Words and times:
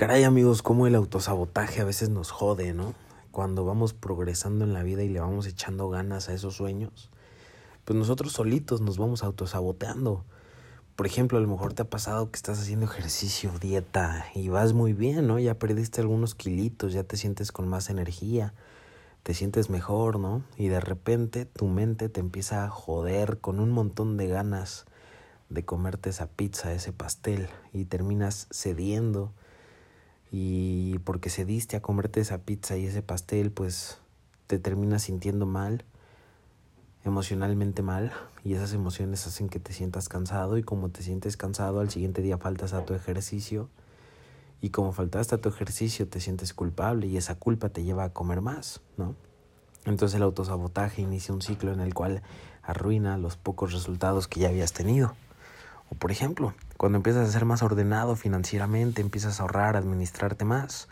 Caray 0.00 0.24
amigos, 0.24 0.62
cómo 0.62 0.86
el 0.86 0.94
autosabotaje 0.94 1.82
a 1.82 1.84
veces 1.84 2.08
nos 2.08 2.30
jode, 2.30 2.72
¿no? 2.72 2.94
Cuando 3.32 3.66
vamos 3.66 3.92
progresando 3.92 4.64
en 4.64 4.72
la 4.72 4.82
vida 4.82 5.02
y 5.02 5.10
le 5.10 5.20
vamos 5.20 5.46
echando 5.46 5.90
ganas 5.90 6.30
a 6.30 6.32
esos 6.32 6.56
sueños, 6.56 7.10
pues 7.84 7.98
nosotros 7.98 8.32
solitos 8.32 8.80
nos 8.80 8.96
vamos 8.96 9.22
autosaboteando. 9.22 10.24
Por 10.96 11.06
ejemplo, 11.06 11.36
a 11.36 11.42
lo 11.42 11.48
mejor 11.48 11.74
te 11.74 11.82
ha 11.82 11.90
pasado 11.90 12.30
que 12.30 12.36
estás 12.36 12.58
haciendo 12.58 12.86
ejercicio, 12.86 13.52
dieta 13.60 14.24
y 14.34 14.48
vas 14.48 14.72
muy 14.72 14.94
bien, 14.94 15.26
¿no? 15.26 15.38
Ya 15.38 15.58
perdiste 15.58 16.00
algunos 16.00 16.34
kilitos, 16.34 16.94
ya 16.94 17.04
te 17.04 17.18
sientes 17.18 17.52
con 17.52 17.68
más 17.68 17.90
energía, 17.90 18.54
te 19.22 19.34
sientes 19.34 19.68
mejor, 19.68 20.18
¿no? 20.18 20.42
Y 20.56 20.68
de 20.68 20.80
repente 20.80 21.44
tu 21.44 21.66
mente 21.66 22.08
te 22.08 22.20
empieza 22.20 22.64
a 22.64 22.70
joder 22.70 23.38
con 23.40 23.60
un 23.60 23.70
montón 23.70 24.16
de 24.16 24.28
ganas 24.28 24.86
de 25.50 25.66
comerte 25.66 26.08
esa 26.08 26.26
pizza, 26.26 26.72
ese 26.72 26.94
pastel 26.94 27.50
y 27.74 27.84
terminas 27.84 28.48
cediendo 28.50 29.34
y 30.30 30.98
porque 31.00 31.30
cediste 31.30 31.76
a 31.76 31.82
comerte 31.82 32.20
esa 32.20 32.38
pizza 32.38 32.76
y 32.76 32.86
ese 32.86 33.02
pastel, 33.02 33.50
pues 33.50 33.98
te 34.46 34.58
terminas 34.58 35.02
sintiendo 35.04 35.46
mal, 35.46 35.84
emocionalmente 37.04 37.82
mal, 37.82 38.12
y 38.44 38.54
esas 38.54 38.72
emociones 38.72 39.26
hacen 39.26 39.48
que 39.48 39.60
te 39.60 39.72
sientas 39.72 40.08
cansado 40.08 40.58
y 40.58 40.62
como 40.62 40.90
te 40.90 41.02
sientes 41.02 41.36
cansado, 41.36 41.80
al 41.80 41.90
siguiente 41.90 42.22
día 42.22 42.38
faltas 42.38 42.72
a 42.72 42.84
tu 42.84 42.94
ejercicio 42.94 43.68
y 44.60 44.70
como 44.70 44.92
faltaste 44.92 45.34
a 45.34 45.38
tu 45.38 45.48
ejercicio 45.48 46.08
te 46.08 46.20
sientes 46.20 46.52
culpable 46.54 47.06
y 47.06 47.16
esa 47.16 47.34
culpa 47.34 47.70
te 47.70 47.82
lleva 47.82 48.04
a 48.04 48.12
comer 48.12 48.40
más, 48.40 48.80
¿no? 48.96 49.14
Entonces 49.86 50.16
el 50.16 50.22
autosabotaje 50.22 51.00
inicia 51.00 51.34
un 51.34 51.40
ciclo 51.40 51.72
en 51.72 51.80
el 51.80 51.94
cual 51.94 52.22
arruina 52.62 53.16
los 53.16 53.36
pocos 53.36 53.72
resultados 53.72 54.28
que 54.28 54.40
ya 54.40 54.48
habías 54.48 54.72
tenido. 54.72 55.14
O 55.90 55.94
por 55.96 56.10
ejemplo, 56.10 56.54
cuando 56.76 56.96
empiezas 56.96 57.28
a 57.28 57.32
ser 57.32 57.44
más 57.44 57.62
ordenado 57.62 58.16
financieramente, 58.16 59.02
empiezas 59.02 59.38
a 59.38 59.42
ahorrar, 59.42 59.76
administrarte 59.76 60.44
más. 60.44 60.88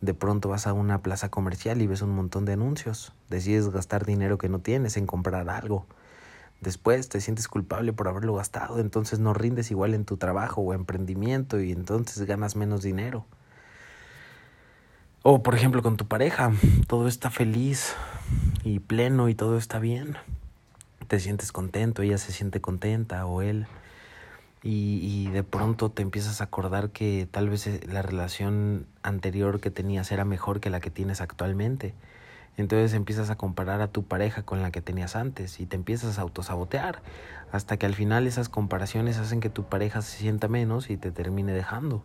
De 0.00 0.14
pronto 0.14 0.48
vas 0.48 0.66
a 0.66 0.72
una 0.72 1.00
plaza 1.00 1.30
comercial 1.30 1.80
y 1.80 1.86
ves 1.86 2.02
un 2.02 2.10
montón 2.10 2.44
de 2.44 2.52
anuncios. 2.52 3.12
Decides 3.30 3.70
gastar 3.70 4.04
dinero 4.04 4.36
que 4.36 4.48
no 4.48 4.58
tienes 4.58 4.96
en 4.96 5.06
comprar 5.06 5.48
algo. 5.48 5.86
Después 6.60 7.08
te 7.08 7.20
sientes 7.20 7.48
culpable 7.48 7.92
por 7.92 8.08
haberlo 8.08 8.34
gastado, 8.34 8.78
entonces 8.78 9.18
no 9.18 9.34
rindes 9.34 9.70
igual 9.70 9.94
en 9.94 10.04
tu 10.04 10.16
trabajo 10.16 10.60
o 10.60 10.74
emprendimiento 10.74 11.60
y 11.60 11.72
entonces 11.72 12.24
ganas 12.24 12.54
menos 12.54 12.82
dinero. 12.82 13.24
O 15.22 15.42
por 15.42 15.54
ejemplo 15.54 15.82
con 15.82 15.96
tu 15.96 16.06
pareja, 16.06 16.52
todo 16.88 17.08
está 17.08 17.30
feliz 17.30 17.94
y 18.64 18.80
pleno 18.80 19.28
y 19.28 19.34
todo 19.34 19.56
está 19.56 19.78
bien. 19.78 20.16
Te 21.08 21.20
sientes 21.20 21.52
contento, 21.52 22.02
ella 22.02 22.18
se 22.18 22.32
siente 22.32 22.60
contenta 22.60 23.26
o 23.26 23.42
él 23.42 23.66
y, 24.64 25.28
de 25.30 25.42
pronto 25.42 25.90
te 25.90 26.02
empiezas 26.02 26.40
a 26.40 26.44
acordar 26.44 26.90
que 26.90 27.26
tal 27.30 27.48
vez 27.48 27.66
eh, 27.66 27.80
la 27.88 28.02
relación 28.02 28.86
anterior 29.02 29.60
que 29.60 29.70
tenías 29.70 30.12
era 30.12 30.24
mejor 30.24 30.60
que 30.60 30.70
la 30.70 30.80
que 30.80 30.90
tienes 30.90 31.20
actualmente. 31.20 31.94
Entonces 32.56 32.92
empiezas 32.94 33.30
a 33.30 33.36
comparar 33.36 33.80
a 33.80 33.88
tu 33.88 34.04
pareja 34.04 34.42
con 34.42 34.62
la 34.62 34.70
que 34.70 34.82
tenías 34.82 35.16
antes 35.16 35.58
y 35.58 35.66
te 35.66 35.74
empiezas 35.74 36.18
a 36.18 36.22
autosabotear 36.22 37.02
hasta 37.50 37.76
que 37.76 37.86
al 37.86 37.94
final 37.94 38.26
esas 38.26 38.48
comparaciones 38.48 39.18
hacen 39.18 39.40
que 39.40 39.48
tu 39.48 39.64
pareja 39.64 40.02
se 40.02 40.18
sienta 40.18 40.48
menos 40.48 40.90
y 40.90 40.96
te 40.96 41.10
termine 41.10 41.52
dejando 41.52 42.04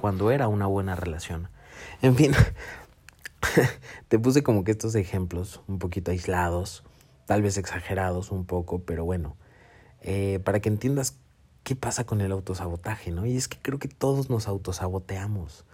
cuando 0.00 0.30
era 0.30 0.48
una 0.48 0.66
buena 0.66 0.94
relación. 0.94 1.48
En 2.00 2.14
fin, 2.14 2.32
te 4.08 4.18
puse 4.18 4.42
como 4.42 4.64
que 4.64 4.70
estos 4.70 4.94
ejemplos 4.94 5.62
un 5.66 5.78
poquito 5.78 6.10
aislados, 6.10 6.84
tal 7.26 7.42
vez 7.42 7.58
exagerados 7.58 8.30
un 8.30 8.44
poco, 8.44 8.80
pero 8.80 9.04
bueno, 9.04 9.36
eh, 10.00 10.40
para 10.44 10.60
que 10.60 10.68
entiendas 10.68 11.18
qué 11.68 11.76
pasa 11.76 12.04
con 12.04 12.22
el 12.22 12.32
autosabotaje, 12.32 13.10
¿no? 13.10 13.26
Y 13.26 13.36
es 13.36 13.46
que 13.46 13.58
creo 13.60 13.78
que 13.78 13.88
todos 13.88 14.30
nos 14.30 14.48
autosaboteamos. 14.48 15.66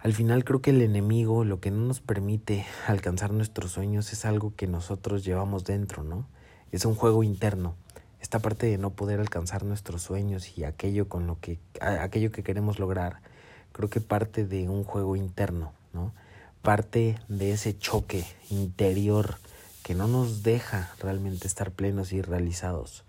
Al 0.00 0.12
final 0.12 0.44
creo 0.44 0.60
que 0.60 0.68
el 0.68 0.82
enemigo, 0.82 1.44
lo 1.44 1.60
que 1.60 1.70
no 1.70 1.78
nos 1.86 2.00
permite 2.02 2.66
alcanzar 2.86 3.32
nuestros 3.32 3.72
sueños 3.72 4.12
es 4.12 4.26
algo 4.26 4.52
que 4.54 4.66
nosotros 4.66 5.24
llevamos 5.24 5.64
dentro, 5.64 6.04
¿no? 6.04 6.26
Es 6.72 6.84
un 6.84 6.94
juego 6.94 7.22
interno. 7.22 7.74
Esta 8.20 8.38
parte 8.38 8.66
de 8.66 8.76
no 8.76 8.90
poder 8.90 9.18
alcanzar 9.18 9.64
nuestros 9.64 10.02
sueños 10.02 10.58
y 10.58 10.64
aquello 10.64 11.08
con 11.08 11.26
lo 11.26 11.40
que 11.40 11.58
aquello 11.80 12.30
que 12.30 12.42
queremos 12.42 12.78
lograr, 12.78 13.22
creo 13.72 13.88
que 13.88 14.02
parte 14.02 14.44
de 14.44 14.68
un 14.68 14.84
juego 14.84 15.16
interno, 15.16 15.72
¿no? 15.94 16.12
Parte 16.60 17.18
de 17.28 17.52
ese 17.52 17.78
choque 17.78 18.26
interior 18.50 19.36
que 19.82 19.94
no 19.94 20.06
nos 20.06 20.42
deja 20.42 20.90
realmente 21.00 21.46
estar 21.46 21.70
plenos 21.70 22.12
y 22.12 22.20
realizados. 22.20 23.04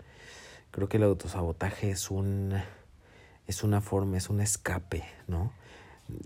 Creo 0.71 0.87
que 0.87 0.97
el 0.97 1.03
autosabotaje 1.03 1.91
es 1.91 2.09
un 2.09 2.53
es 3.45 3.63
una 3.63 3.81
forma, 3.81 4.17
es 4.17 4.29
un 4.29 4.39
escape, 4.39 5.03
¿no? 5.27 5.51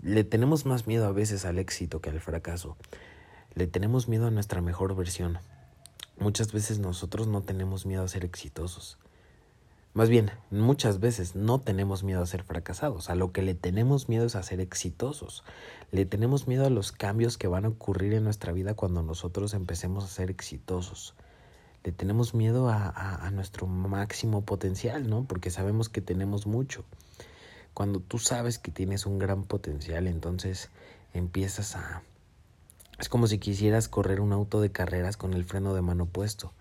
Le 0.02 0.22
tenemos 0.22 0.66
más 0.66 0.86
miedo 0.86 1.06
a 1.06 1.12
veces 1.12 1.44
al 1.44 1.58
éxito 1.58 2.00
que 2.00 2.10
al 2.10 2.20
fracaso. 2.20 2.76
Le 3.54 3.66
tenemos 3.66 4.06
miedo 4.06 4.28
a 4.28 4.30
nuestra 4.30 4.60
mejor 4.60 4.94
versión. 4.94 5.38
Muchas 6.18 6.52
veces 6.52 6.78
nosotros 6.78 7.26
no 7.26 7.42
tenemos 7.42 7.86
miedo 7.86 8.04
a 8.04 8.08
ser 8.08 8.24
exitosos. 8.24 8.98
Más 9.94 10.08
bien, 10.08 10.30
muchas 10.50 11.00
veces 11.00 11.34
no 11.34 11.58
tenemos 11.58 12.04
miedo 12.04 12.22
a 12.22 12.26
ser 12.26 12.44
fracasados. 12.44 13.10
A 13.10 13.16
lo 13.16 13.32
que 13.32 13.42
le 13.42 13.54
tenemos 13.54 14.08
miedo 14.08 14.26
es 14.26 14.36
a 14.36 14.42
ser 14.44 14.60
exitosos. 14.60 15.42
Le 15.90 16.04
tenemos 16.04 16.46
miedo 16.46 16.66
a 16.66 16.70
los 16.70 16.92
cambios 16.92 17.38
que 17.38 17.48
van 17.48 17.64
a 17.64 17.68
ocurrir 17.70 18.12
en 18.12 18.24
nuestra 18.24 18.52
vida 18.52 18.74
cuando 18.74 19.02
nosotros 19.02 19.54
empecemos 19.54 20.04
a 20.04 20.08
ser 20.08 20.30
exitosos 20.30 21.14
le 21.86 21.92
tenemos 21.92 22.34
miedo 22.34 22.68
a, 22.68 22.88
a, 22.88 23.30
nuestro 23.30 23.68
máximo 23.68 24.44
potencial, 24.44 25.08
¿no? 25.08 25.22
Porque 25.22 25.50
sabemos 25.50 25.88
que 25.88 26.00
tenemos 26.00 26.44
mucho. 26.44 26.84
Cuando 27.74 28.00
tú 28.00 28.18
sabes 28.18 28.58
que 28.58 28.72
tienes 28.72 29.06
un 29.06 29.20
gran 29.20 29.44
potencial, 29.44 30.08
entonces 30.08 30.70
empiezas 31.14 31.76
a... 31.76 32.02
Es 32.98 33.08
como 33.08 33.28
si 33.28 33.38
quisieras 33.38 33.86
correr 33.86 34.20
un 34.20 34.32
auto 34.32 34.60
de 34.60 34.72
carreras 34.72 35.16
con 35.16 35.32
el 35.32 35.44
freno 35.44 35.74
de 35.74 35.82
mano 35.82 36.06
puesto. 36.06 36.52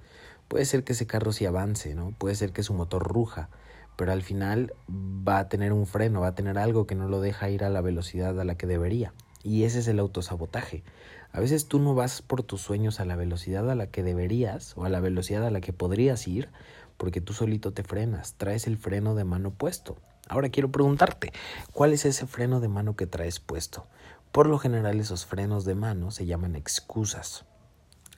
Puede 0.48 0.66
ser 0.66 0.84
que 0.84 0.94
ese 0.94 1.08
carro 1.08 1.34
sí 1.34 1.48
avance, 1.48 1.96
¿no? 1.96 2.12
Puede 2.12 2.36
ser 2.36 2.52
que 2.52 2.62
su 2.62 2.76
motor 2.76 3.02
ruja, 3.02 3.50
pero 3.96 4.12
al 4.12 4.22
final 4.22 4.76
va 4.88 5.40
a 5.40 5.50
tener 5.50 5.74
un 5.74 5.88
freno, 5.88 6.22
va 6.22 6.28
a 6.28 6.36
tener 6.36 6.60
algo 6.60 6.86
que 6.86 6.94
no 6.94 7.08
lo 7.10 7.20
deja 7.20 7.50
ir 7.50 7.64
a 7.64 7.72
la 7.72 7.82
velocidad 7.82 8.40
a 8.40 8.44
la 8.44 8.58
que 8.60 8.68
debería. 8.68 9.12
Y 9.46 9.64
ese 9.64 9.78
es 9.78 9.88
el 9.88 10.00
autosabotaje. 10.00 10.84
A 11.32 11.40
veces 11.40 11.68
tú 11.68 11.78
no 11.78 11.94
vas 11.94 12.24
por 12.24 12.42
tus 12.42 12.62
sueños 12.62 13.00
a 13.00 13.06
la 13.06 13.16
velocidad 13.16 13.70
a 13.70 13.76
la 13.76 13.86
que 13.86 14.02
deberías 14.02 14.76
o 14.76 14.86
a 14.86 14.90
la 14.90 15.00
velocidad 15.00 15.46
a 15.46 15.52
la 15.52 15.62
que 15.62 15.72
podrías 15.72 16.28
ir 16.28 16.50
porque 16.98 17.22
tú 17.22 17.34
solito 17.34 17.72
te 17.72 17.84
frenas, 17.84 18.34
traes 18.38 18.66
el 18.66 18.78
freno 18.78 19.14
de 19.14 19.24
mano 19.24 19.52
puesto. 19.52 19.98
Ahora 20.28 20.50
quiero 20.50 20.72
preguntarte, 20.72 21.32
¿cuál 21.74 21.94
es 21.94 22.06
ese 22.06 22.26
freno 22.26 22.60
de 22.60 22.70
mano 22.70 22.96
que 22.96 23.06
traes 23.06 23.40
puesto? 23.40 23.86
Por 24.32 24.48
lo 24.48 24.58
general 24.58 25.00
esos 25.00 25.28
frenos 25.28 25.64
de 25.64 25.76
mano 25.76 26.10
se 26.10 26.26
llaman 26.26 26.56
excusas. 26.56 27.46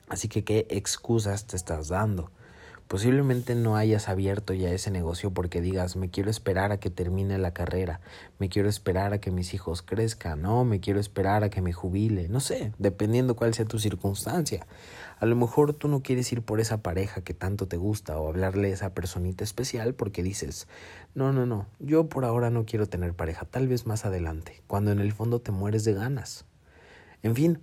Así 0.07 0.29
que, 0.29 0.45
¿qué 0.45 0.65
excusas 0.69 1.45
te 1.45 1.57
estás 1.57 1.89
dando? 1.89 2.31
Posiblemente 2.88 3.53
no 3.53 3.75
hayas 3.75 4.08
abierto 4.08 4.53
ya 4.53 4.72
ese 4.72 4.92
negocio 4.92 5.31
porque 5.31 5.59
digas, 5.59 5.98
me 5.98 6.09
quiero 6.09 6.30
esperar 6.30 6.72
a 6.72 6.80
que 6.80 6.90
termine 6.90 7.38
la 7.38 7.52
carrera, 7.52 8.00
me 8.40 8.48
quiero 8.48 8.70
esperar 8.70 9.12
a 9.12 9.20
que 9.20 9.30
mis 9.30 9.53
hijos 9.53 9.81
crezcan, 9.81 10.42
no, 10.42 10.64
me 10.64 10.80
quiero 10.80 11.02
esperar 11.02 11.44
a 11.44 11.50
que 11.50 11.62
me 11.62 11.74
jubile, 11.74 12.30
no 12.30 12.40
sé, 12.40 12.72
dependiendo 12.78 13.36
cuál 13.36 13.53
sea 13.53 13.66
tu 13.66 13.78
circunstancia. 13.78 14.66
A 15.20 15.25
lo 15.25 15.36
mejor 15.36 15.74
tú 15.74 15.90
no 15.90 16.02
quieres 16.02 16.31
ir 16.31 16.44
por 16.44 16.62
esa 16.62 16.81
pareja 16.81 17.22
que 17.22 17.34
tanto 17.34 17.68
te 17.68 17.75
gusta 17.75 18.18
o 18.18 18.30
hablarle 18.30 18.70
a 18.70 18.74
esa 18.74 18.94
personita 18.94 19.44
especial 19.44 19.94
porque 19.94 20.24
dices, 20.24 20.69
no, 21.14 21.34
no, 21.34 21.46
no, 21.46 21.66
yo 21.80 22.08
por 22.08 22.24
ahora 22.24 22.52
no 22.52 22.66
quiero 22.66 22.88
tener 22.88 23.14
pareja, 23.14 23.46
tal 23.46 23.68
vez 23.68 23.86
más 23.86 24.06
adelante, 24.06 24.62
cuando 24.66 24.92
en 24.94 25.00
el 25.00 25.12
fondo 25.12 25.42
te 25.42 25.52
mueres 25.52 25.84
de 25.84 25.94
ganas. 25.94 26.46
En 27.22 27.36
fin, 27.36 27.59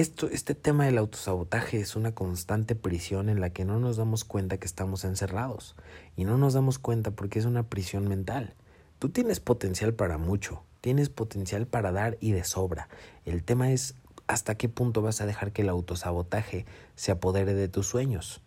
esto, 0.00 0.28
este 0.28 0.54
tema 0.54 0.86
del 0.86 0.98
autosabotaje 0.98 1.80
es 1.80 1.96
una 1.96 2.14
constante 2.14 2.74
prisión 2.74 3.28
en 3.28 3.40
la 3.40 3.50
que 3.50 3.64
no 3.64 3.78
nos 3.78 3.96
damos 3.96 4.24
cuenta 4.24 4.58
que 4.58 4.66
estamos 4.66 5.04
encerrados. 5.04 5.76
Y 6.16 6.24
no 6.24 6.38
nos 6.38 6.54
damos 6.54 6.78
cuenta 6.78 7.10
porque 7.10 7.38
es 7.38 7.44
una 7.44 7.68
prisión 7.68 8.08
mental. 8.08 8.54
Tú 8.98 9.08
tienes 9.08 9.40
potencial 9.40 9.94
para 9.94 10.18
mucho, 10.18 10.62
tienes 10.80 11.08
potencial 11.08 11.66
para 11.66 11.92
dar 11.92 12.16
y 12.20 12.32
de 12.32 12.44
sobra. 12.44 12.88
El 13.24 13.42
tema 13.42 13.72
es 13.72 13.94
hasta 14.26 14.56
qué 14.56 14.68
punto 14.68 15.02
vas 15.02 15.20
a 15.20 15.26
dejar 15.26 15.52
que 15.52 15.62
el 15.62 15.68
autosabotaje 15.68 16.66
se 16.94 17.12
apodere 17.12 17.54
de 17.54 17.68
tus 17.68 17.86
sueños. 17.86 18.40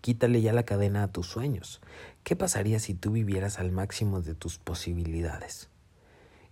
Quítale 0.00 0.40
ya 0.40 0.52
la 0.52 0.62
cadena 0.62 1.02
a 1.02 1.08
tus 1.08 1.26
sueños. 1.26 1.80
¿Qué 2.22 2.36
pasaría 2.36 2.78
si 2.78 2.94
tú 2.94 3.10
vivieras 3.10 3.58
al 3.58 3.72
máximo 3.72 4.20
de 4.20 4.34
tus 4.34 4.58
posibilidades? 4.58 5.68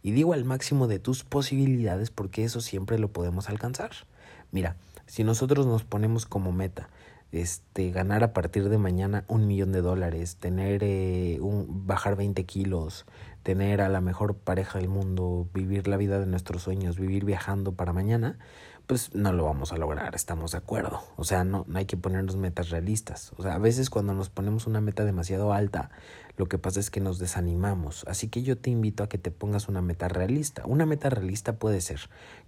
Y 0.05 0.13
digo 0.13 0.35
al 0.35 0.45
máximo 0.45 0.87
de 0.87 0.99
tus 0.99 1.25
posibilidades 1.25 2.11
porque 2.11 2.45
eso 2.45 2.61
siempre 2.61 2.99
lo 2.99 3.09
podemos 3.09 3.49
alcanzar. 3.49 3.91
Mira, 4.53 4.77
si 5.07 5.25
nosotros 5.25 5.67
nos 5.67 5.83
ponemos 5.83 6.27
como 6.27 6.53
meta 6.53 6.91
este, 7.33 7.91
ganar 7.91 8.23
a 8.23 8.35
partir 8.35 8.69
de 8.69 8.77
mañana 8.77 9.25
un 9.29 9.47
millón 9.47 9.73
de 9.73 9.81
dólares, 9.81 10.37
tener 10.37 10.85
eh, 10.85 11.39
un, 11.41 11.87
bajar 11.87 12.17
20 12.17 12.45
kilos, 12.45 13.07
tener 13.43 13.81
a 13.81 13.89
la 13.89 14.03
mejor 14.03 14.37
pareja 14.37 14.79
del 14.79 14.89
mundo, 14.89 15.49
vivir 15.55 15.89
la 15.89 15.97
vida 15.97 16.21
de 16.21 16.27
nuestros 16.27 16.63
sueños, 16.63 16.99
vivir 17.01 17.25
viajando 17.25 17.73
para 17.73 17.95
mañana, 17.95 18.39
pues 18.87 19.15
no 19.15 19.33
lo 19.33 19.45
vamos 19.45 19.73
a 19.73 19.77
lograr, 19.77 20.15
estamos 20.15 20.53
de 20.53 20.59
acuerdo. 20.59 21.01
O 21.17 21.25
sea, 21.25 21.45
no, 21.45 21.65
no 21.69 21.79
hay 21.79 21.87
que 21.87 21.97
ponernos 21.97 22.37
metas 22.37 22.71
realistas. 22.71 23.33
O 23.37 23.43
sea, 23.43 23.55
a 23.55 23.59
veces 23.59 23.89
cuando 23.89 24.15
nos 24.15 24.29
ponemos 24.29 24.67
una 24.67 24.81
meta 24.81 25.05
demasiado 25.05 25.53
alta, 25.53 25.91
lo 26.37 26.47
que 26.47 26.59
pasa 26.59 26.81
es 26.81 26.91
que 26.91 27.01
nos 27.01 27.19
desanimamos. 27.19 28.05
Así 28.09 28.29
que 28.29 28.43
yo 28.43 28.59
te 28.59 28.71
invito 28.71 29.03
a 29.03 29.09
que 29.09 29.19
te 29.19 29.31
pongas 29.31 29.69
una 29.69 29.81
meta 29.81 30.09
realista. 30.09 30.65
Una 30.67 30.85
meta 30.85 31.09
realista 31.09 31.57
puede 31.57 31.81
ser 31.81 32.01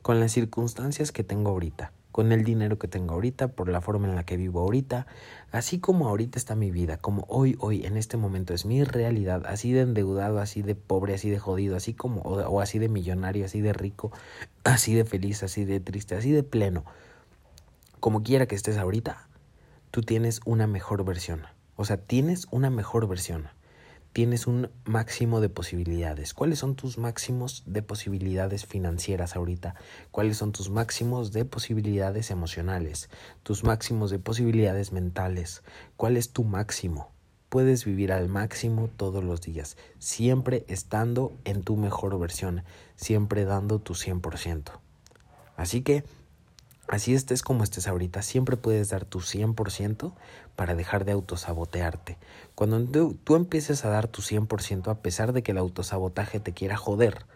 con 0.03 0.21
las 0.21 0.33
circunstancias 0.33 1.12
que 1.12 1.25
tengo 1.25 1.50
ahorita, 1.50 1.93
con 2.16 2.32
el 2.32 2.44
dinero 2.44 2.78
que 2.78 2.88
tengo 2.88 3.12
ahorita, 3.12 3.48
por 3.48 3.68
la 3.68 3.82
forma 3.82 4.08
en 4.08 4.14
la 4.14 4.24
que 4.24 4.38
vivo 4.38 4.60
ahorita, 4.60 5.06
así 5.52 5.80
como 5.80 6.08
ahorita 6.08 6.38
está 6.38 6.54
mi 6.54 6.70
vida, 6.70 6.96
como 6.96 7.26
hoy, 7.28 7.58
hoy, 7.60 7.84
en 7.84 7.98
este 7.98 8.16
momento 8.16 8.54
es 8.54 8.64
mi 8.64 8.84
realidad, 8.84 9.44
así 9.44 9.70
de 9.72 9.82
endeudado, 9.82 10.40
así 10.40 10.62
de 10.62 10.74
pobre, 10.74 11.12
así 11.12 11.28
de 11.28 11.38
jodido, 11.38 11.76
así 11.76 11.92
como, 11.92 12.22
o, 12.22 12.40
o 12.40 12.62
así 12.62 12.78
de 12.78 12.88
millonario, 12.88 13.44
así 13.44 13.60
de 13.60 13.74
rico, 13.74 14.12
así 14.64 14.94
de 14.94 15.04
feliz, 15.04 15.42
así 15.42 15.66
de 15.66 15.78
triste, 15.78 16.14
así 16.14 16.30
de 16.32 16.42
pleno, 16.42 16.86
como 18.00 18.22
quiera 18.22 18.46
que 18.46 18.54
estés 18.54 18.78
ahorita, 18.78 19.28
tú 19.90 20.00
tienes 20.00 20.40
una 20.46 20.66
mejor 20.66 21.04
versión. 21.04 21.42
O 21.76 21.84
sea, 21.84 21.98
tienes 21.98 22.46
una 22.50 22.70
mejor 22.70 23.06
versión 23.08 23.50
tienes 24.16 24.46
un 24.46 24.70
máximo 24.86 25.42
de 25.42 25.50
posibilidades. 25.50 26.32
¿Cuáles 26.32 26.60
son 26.60 26.74
tus 26.74 26.96
máximos 26.96 27.64
de 27.66 27.82
posibilidades 27.82 28.64
financieras 28.64 29.36
ahorita? 29.36 29.74
¿Cuáles 30.10 30.38
son 30.38 30.52
tus 30.52 30.70
máximos 30.70 31.32
de 31.32 31.44
posibilidades 31.44 32.30
emocionales? 32.30 33.10
¿Tus 33.42 33.62
máximos 33.62 34.10
de 34.10 34.18
posibilidades 34.18 34.90
mentales? 34.90 35.62
¿Cuál 35.98 36.16
es 36.16 36.30
tu 36.30 36.44
máximo? 36.44 37.10
Puedes 37.50 37.84
vivir 37.84 38.10
al 38.10 38.30
máximo 38.30 38.88
todos 38.96 39.22
los 39.22 39.42
días, 39.42 39.76
siempre 39.98 40.64
estando 40.66 41.36
en 41.44 41.62
tu 41.62 41.76
mejor 41.76 42.18
versión, 42.18 42.64
siempre 42.94 43.44
dando 43.44 43.80
tu 43.80 43.92
100%. 43.92 44.80
Así 45.58 45.82
que 45.82 46.04
Así 46.88 47.15
estés 47.15 47.43
como 47.43 47.65
estés 47.65 47.88
ahorita, 47.88 48.23
siempre 48.23 48.56
puedes 48.56 48.91
dar 48.91 49.05
tu 49.05 49.19
100% 49.21 50.12
para 50.55 50.77
dejar 50.77 51.05
de 51.05 51.12
autosabotearte. 51.12 52.17
Cuando 52.55 52.81
tú, 53.25 53.35
empieces 53.35 53.85
a 53.85 53.88
dar 53.88 54.06
tu 54.06 54.23
100% 54.23 54.88
a 54.88 54.94
pesar 55.03 55.33
de 55.33 55.43
que 55.43 55.50
el 55.50 55.59
autosabotaje 55.59 56.38
te 56.38 56.53
quiera 56.53 56.77
joder, 56.77 57.27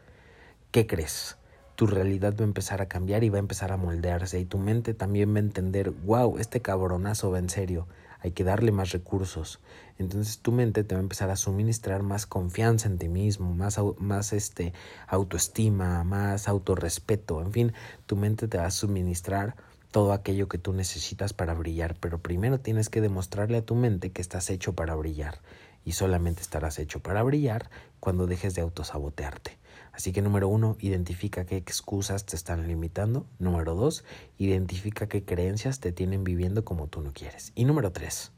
¿qué 0.70 0.87
crees? 0.87 1.37
Tu 1.75 1.88
realidad 1.88 2.35
va 2.38 2.43
a 2.43 2.49
empezar 2.49 2.81
a 2.81 2.87
cambiar 2.87 3.25
y 3.25 3.29
va 3.29 3.38
a 3.38 3.41
empezar 3.41 3.73
a 3.73 3.76
moldearse 3.76 4.38
y 4.38 4.44
tu 4.44 4.58
mente 4.58 4.94
también 4.94 5.35
va 5.35 5.38
a 5.38 5.41
entender, 5.41 5.91
wow, 5.91 6.38
este 6.38 6.61
cabronazo 6.61 7.32
va 7.32 7.41
en 7.41 7.50
serio, 7.50 7.88
hay 8.20 8.32
que 8.32 8.44
darle 8.44 8.72
más 8.72 8.93
recursos. 8.93 9.61
Entonces 9.99 10.38
tu 10.38 10.52
mente 10.52 10.84
te 10.84 10.94
va 10.94 11.00
a 11.00 11.02
empezar 11.02 11.31
a 11.31 11.37
suministrar 11.37 12.02
más 12.02 12.26
confianza 12.26 12.88
en 12.88 12.99
ti 12.99 13.08
mismo, 13.08 13.55
más, 13.55 13.78
más 13.99 14.32
este, 14.32 14.72
autoestima, 15.06 16.05
más 16.05 16.49
autorrespeto, 16.49 17.40
en 17.43 17.52
fin, 17.52 17.72
tu 18.06 18.17
mente 18.17 18.49
te 18.49 18.58
va 18.58 18.67
a 18.67 18.70
suministrar 18.70 19.56
todo 19.90 20.12
aquello 20.12 20.49
que 20.49 20.58
tú 20.58 20.72
necesitas 20.72 21.32
para 21.32 21.55
brillar, 21.55 21.96
pero 21.99 22.19
primero 22.19 22.61
tienes 22.61 22.88
que 22.88 23.00
demostrarle 23.00 23.58
a 23.58 23.64
tu 23.64 23.75
mente 23.75 24.11
que 24.11 24.23
estás 24.23 24.49
hecho 24.50 24.73
para 24.73 24.94
brillar 24.94 25.40
y 25.84 25.92
solamente 25.92 26.42
estarás 26.42 26.78
hecho 26.78 27.00
para 27.00 27.22
brillar 27.22 27.70
cuando 28.00 28.26
dejes 28.26 28.54
de 28.54 28.62
autosabotearte. 28.62 29.58
Así 29.92 30.12
que 30.12 30.22
número 30.22 30.48
uno, 30.48 30.76
identifica 30.80 31.44
qué 31.44 31.56
excusas 31.56 32.24
te 32.24 32.36
están 32.36 32.68
limitando. 32.68 33.26
Número 33.38 33.74
dos, 33.74 34.04
identifica 34.38 35.08
qué 35.08 35.24
creencias 35.24 35.80
te 35.80 35.92
tienen 35.92 36.24
viviendo 36.24 36.64
como 36.64 36.86
tú 36.86 37.00
no 37.00 37.12
quieres. 37.12 37.52
Y 37.54 37.64
número 37.64 37.92
tres, 37.92 38.32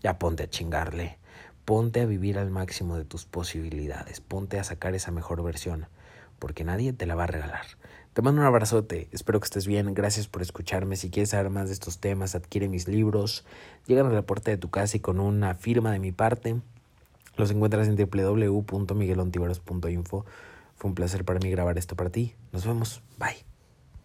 ya 0.00 0.18
ponte 0.18 0.44
a 0.44 0.50
chingarle. 0.50 1.18
Ponte 1.64 2.00
a 2.00 2.06
vivir 2.06 2.38
al 2.38 2.50
máximo 2.50 2.96
de 2.96 3.04
tus 3.04 3.24
posibilidades. 3.26 4.20
Ponte 4.20 4.60
a 4.60 4.64
sacar 4.64 4.94
esa 4.94 5.10
mejor 5.10 5.42
versión. 5.42 5.88
Porque 6.38 6.62
nadie 6.62 6.92
te 6.92 7.06
la 7.06 7.16
va 7.16 7.24
a 7.24 7.28
regalar. 7.28 7.66
Te 8.16 8.22
mando 8.22 8.40
un 8.40 8.46
abrazote, 8.46 9.08
espero 9.12 9.38
que 9.40 9.44
estés 9.44 9.66
bien, 9.66 9.92
gracias 9.92 10.26
por 10.26 10.40
escucharme. 10.40 10.96
Si 10.96 11.10
quieres 11.10 11.28
saber 11.28 11.50
más 11.50 11.66
de 11.66 11.74
estos 11.74 11.98
temas, 11.98 12.34
adquiere 12.34 12.66
mis 12.66 12.88
libros, 12.88 13.44
llegan 13.86 14.06
a 14.06 14.10
la 14.10 14.22
puerta 14.22 14.50
de 14.50 14.56
tu 14.56 14.70
casa 14.70 14.96
y 14.96 15.00
con 15.00 15.20
una 15.20 15.54
firma 15.54 15.92
de 15.92 15.98
mi 15.98 16.12
parte. 16.12 16.56
Los 17.36 17.50
encuentras 17.50 17.88
en 17.88 17.96
www.miguelontiveros.info. 17.96 20.24
Fue 20.76 20.88
un 20.88 20.94
placer 20.94 21.26
para 21.26 21.40
mí 21.40 21.50
grabar 21.50 21.76
esto 21.76 21.94
para 21.94 22.08
ti. 22.08 22.32
Nos 22.52 22.64
vemos. 22.64 23.02
Bye. 23.18 23.55